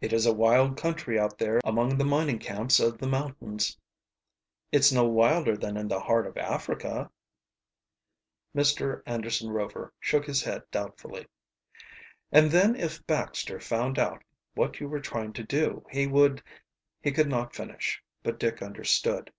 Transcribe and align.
"It 0.00 0.12
is 0.12 0.24
a 0.24 0.32
wild 0.32 0.76
country 0.76 1.18
out 1.18 1.36
there 1.38 1.60
among 1.64 1.98
the 1.98 2.04
mining 2.04 2.38
camps 2.38 2.78
of 2.78 2.96
the 2.98 3.08
mountains." 3.08 3.76
"It's 4.70 4.92
no 4.92 5.04
wilder 5.04 5.56
than 5.56 5.76
in 5.76 5.88
the 5.88 5.98
heart 5.98 6.28
of 6.28 6.36
Africa." 6.36 7.10
Mr. 8.54 9.02
Anderson 9.04 9.50
Rover 9.50 9.92
shook 9.98 10.26
his 10.26 10.44
head 10.44 10.62
doubtfully. 10.70 11.26
"And 12.30 12.52
then 12.52 12.76
if 12.76 13.04
Baxter 13.08 13.58
found 13.58 13.98
out 13.98 14.22
what 14.54 14.78
you 14.78 14.88
were 14.88 15.00
trying 15.00 15.32
to 15.32 15.42
do 15.42 15.84
he 15.90 16.06
would" 16.06 16.40
He 17.02 17.10
could 17.10 17.28
not 17.28 17.52
finish, 17.52 18.00
but 18.22 18.38
Dick 18.38 18.62
understood. 18.62 19.32